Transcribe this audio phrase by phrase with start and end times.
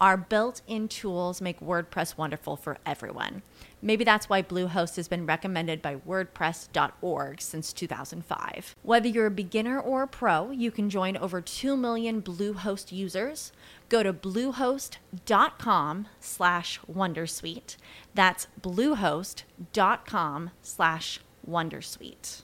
[0.00, 3.42] Our built in tools make WordPress wonderful for everyone.
[3.82, 8.76] Maybe that's why Bluehost has been recommended by WordPress.org since 2005.
[8.82, 13.52] Whether you're a beginner or a pro, you can join over 2 million Bluehost users.
[13.90, 17.76] Go to bluehost.com slash wondersuite.
[18.14, 22.42] That's bluehost.com slash wondersuite.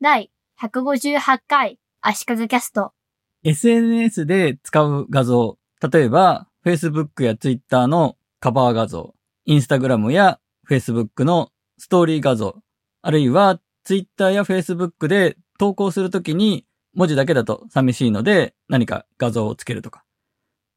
[0.00, 2.92] 第158回足利キャスト
[3.44, 5.56] SNS で使う画像、
[5.92, 9.13] 例えば Facebook や Twitter のカバー画像、
[9.47, 12.55] Instagram や Facebook のストーリー画像、
[13.01, 20.03] あるいは Twitter や Facebook で投稿するときに文字だけだと寂しいので何か画像をつけるとか。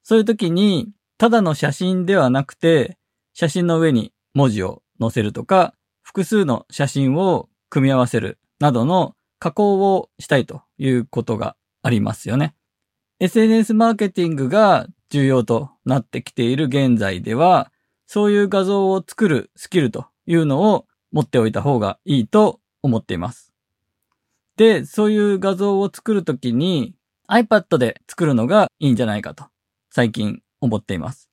[0.02, 2.98] そういうときにただの写真ではなくて
[3.32, 12.54] 写真の上に文字を載せるとか複数の写真を組み合わせるなどの加工をしたいということがありますよね。
[13.20, 17.72] SNS マーケティングが重要となってきている現在では、
[18.06, 23.52] そういう画像を作るスキルというのを持っておいた方がいいと思っています。
[24.56, 26.94] で、そういう画像を作るときに
[27.28, 29.44] iPad で作るのがいいんじゃないかと
[29.90, 31.28] 最近思っています。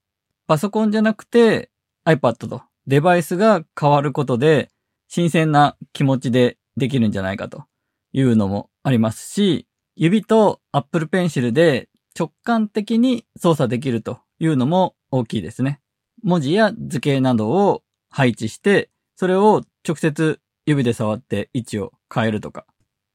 [0.48, 1.70] パソコンじゃなくて
[2.06, 4.70] iPad とデバイスが変わることで
[5.08, 7.64] 新鮮な気持ちでできるんじゃないかと
[8.12, 11.88] いうのもありますし、指と Apple Pencil で
[12.18, 15.80] 直感的に操作できるというのも大きいですね。
[16.22, 22.66] 文字や図形などを配置して、それを直接指で触って位置を変えるとか、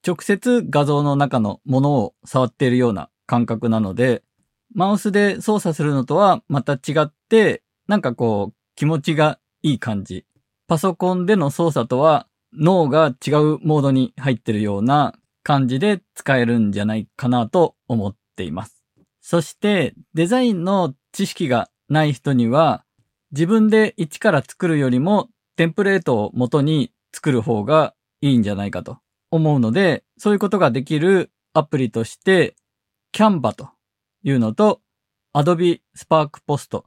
[0.07, 4.23] 直接画像の中のものを触っているような感覚なので、
[4.75, 10.25] マウスで操作するのとはまた違って、なんかこう気持ちがいい感じ。
[10.67, 18.85] パソコンでの操作とは脳が違うモードに入ってるような感じで使えるんじゃないかなと思っています。
[19.21, 22.85] そしてデザインの知識がない人には
[23.33, 28.99] 自分で一から作るよりもテンプレートを元に作る方がいいんじゃないかと
[29.31, 32.57] 思うので、そういうことができるアプリとして、
[33.13, 33.71] Canva と
[34.23, 34.81] いうのと
[35.35, 36.83] Adobe Spark Post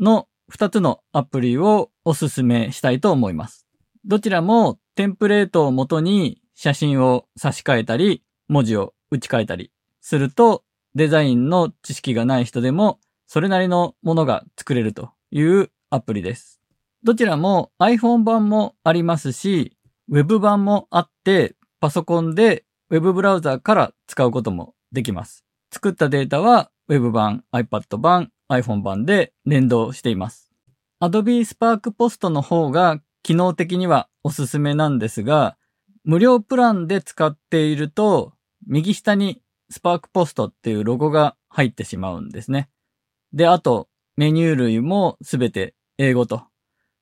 [0.00, 3.66] の2つのアプリをおすすめしたいと思います。
[4.04, 10.64] どちらもテンプレートを元に写真を差し替えたり、文字を打ち替えたりすると、
[10.94, 12.98] デザインの知識がない人でも
[13.28, 16.62] それなりのものが作れるというアプリです。
[17.04, 19.76] どちらも iPhone 版もありますし、
[20.10, 25.44] Web 版もあって、パソコンで Web ブラウザから使うこともできます。
[25.70, 30.50] 作ったデータは Web 版、iPad 版、iPhone 版で連動しています。
[31.02, 35.58] Adobe Spark Post の方が機能的にはおすすめなんですが、
[36.02, 38.32] 無料プランで使っていると、
[38.66, 42.70] 右下に Spark Post っていうロゴが入ってしまうんですね。
[43.32, 46.42] で、あと、メニュー類もすべて英語と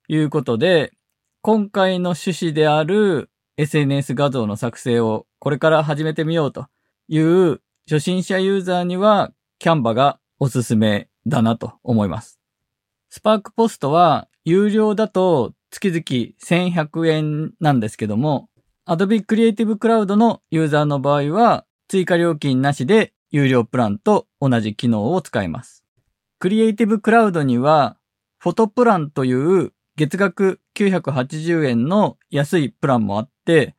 [0.08, 0.92] いうことで、
[1.40, 6.66] 今回の趣旨である SNS 画像の作成をこれから始めてみようと
[7.08, 12.38] いう初心者ユーザーにはキャンバがおすすめだなと思います。
[13.08, 16.02] スパークポストは有料だと月々
[16.74, 18.50] 1100円なんですけども、
[18.86, 25.85] Adobe Creative Cloud のユーザーの場合は追加料金なしで有料プランと同じ機能を使います。
[26.38, 27.96] クリエイティブクラウドには、
[28.38, 33.74] フォトプランという月額980円の安いプランもあって、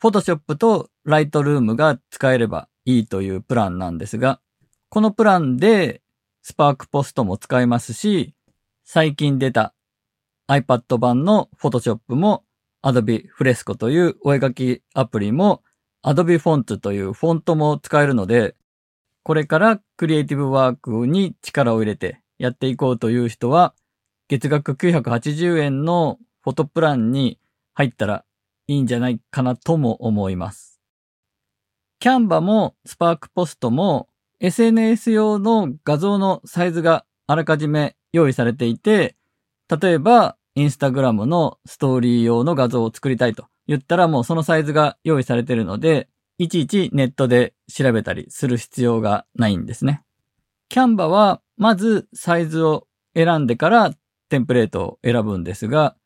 [0.00, 4.40] フォトショップとライトルームが使えればいいというプランなんですが、
[4.88, 6.02] このプランで
[6.42, 8.34] スパークポストも使えますし、
[8.82, 9.72] 最近出た
[10.48, 12.44] iPad 版の Photoshop も
[12.84, 15.62] Adobe Fresco というお絵描きアプリも
[16.04, 18.56] Adobe Font というフォントも使えるので、
[19.24, 23.74] これからクリエイティブワークに力を入れてやっていこうという人は、
[24.28, 27.38] 月額980円のフォトプランに
[27.72, 28.26] 入ったら
[28.66, 30.78] いいんじゃないかなとも思います。
[32.00, 34.08] キャンバもスパークポストも
[34.40, 39.16] SNS 用の画像のサイズがあらかじめ用意されていて、
[39.80, 46.08] 例えば、インスタグラムのストーリー用の画像を作りたいと言ったらもうそのサイズが用意されているので、
[46.38, 50.02] いちいちネットで調べたりする必要がないんですね。
[50.68, 53.92] キャンバはまずサイズを選んでから
[54.28, 55.96] テンプレートを選ぶんですが、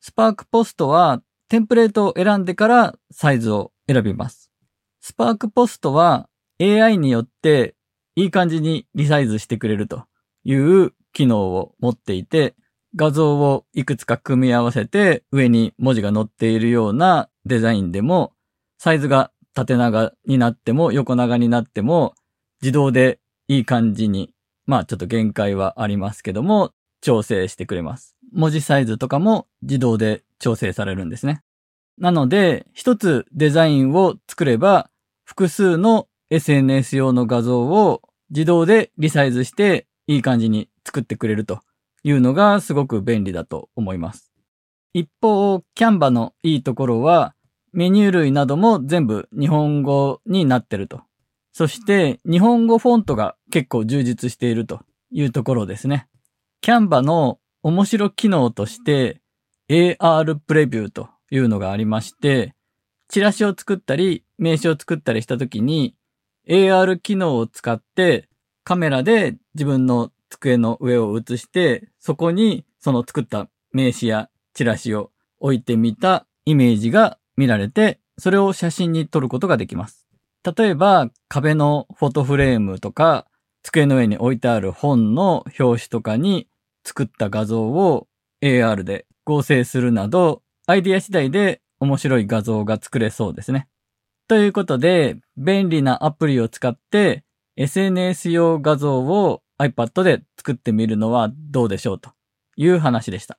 [0.00, 4.52] スパークポストはテンプレートを選んでからサイズを選びます。
[5.00, 6.28] スパークポストは
[6.60, 7.74] AI によって
[8.14, 10.04] いい感じにリサイズしてくれると
[10.44, 12.54] いう機能を持っていて、
[12.94, 18.32] 画像をいくつか組み合わせて上に文字が載っているようなデザインでも、
[18.78, 22.14] サイズが縦長になっても横長になっても
[22.62, 23.18] 自動で
[23.48, 24.34] いい感じに、
[24.66, 28.16] まあちょっと限界はありますけども、調整してくれます。
[28.32, 31.42] 文字サイズとかも自動で調整されるんですね。
[31.98, 34.88] なので、一つデザインを作れば、
[35.24, 41.60] 複数の SNS 用の画像を自動でリサイズしていい感じに作ってくれると
[42.02, 44.32] いうのがすごく便利だと思います。
[44.94, 47.34] 一方、キャンバのいいところは
[47.72, 51.02] メニュー類なども全部日本語になってると。
[51.52, 54.80] そして日本語フォントが結構充実していると
[55.10, 56.08] いうところですね。
[56.60, 59.20] キャンバの面白機能として
[59.68, 62.54] AR プレビューというのがありまして、
[63.08, 65.94] チラシを作ったり名刺を作ったりしたときに
[66.48, 68.28] AR 機能を使って
[68.64, 75.10] カメラで自分の机の上を映して、そこにその作った名刺やチラシを
[75.40, 80.06] 置いてみたイメージが見られて、それを写真に撮ることができます。
[80.56, 83.26] 例えば、壁のフォトフレームとか、
[83.62, 86.48] 机の上に置いてある本の表紙とかに
[86.84, 88.08] 作った画像を
[88.42, 93.68] AR で合成するなど、アイディア次第で面白い画像が作れそうですね。
[94.28, 97.24] ということで、便利なアプリを使って
[97.56, 102.10] SNS 用画像を iPad で作ってみるのはどうでしょうと
[102.56, 103.38] いう話でした。